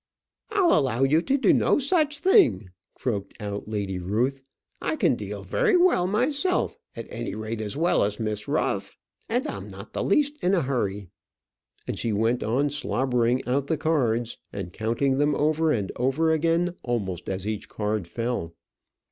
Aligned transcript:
"I'll 0.49 0.75
allow 0.79 1.03
you 1.03 1.21
to 1.21 1.37
do 1.37 1.53
no 1.53 1.77
such 1.77 2.21
thing," 2.21 2.71
croaked 2.95 3.39
out 3.39 3.67
Lady 3.67 3.99
Ruth. 3.99 4.41
"I 4.81 4.95
can 4.95 5.15
deal 5.15 5.43
very 5.43 5.77
well 5.77 6.07
myself; 6.07 6.75
at 6.95 7.05
any 7.11 7.35
rate 7.35 7.61
as 7.61 7.77
well 7.77 8.03
as 8.03 8.19
Miss 8.19 8.47
Ruff. 8.47 8.91
And 9.29 9.45
I'm 9.45 9.67
not 9.67 9.93
the 9.93 10.03
least 10.03 10.43
in 10.43 10.55
a 10.55 10.63
hurry;" 10.63 11.11
and 11.87 11.99
she 11.99 12.13
went 12.13 12.41
on 12.41 12.71
slobbering 12.71 13.47
out 13.47 13.67
the 13.67 13.77
cards, 13.77 14.39
and 14.51 14.73
counting 14.73 15.19
them 15.19 15.35
over 15.35 15.71
and 15.71 15.91
over 15.97 16.31
again, 16.33 16.73
almost 16.81 17.29
as 17.29 17.45
each 17.45 17.69
card 17.69 18.07
fell. 18.07 18.55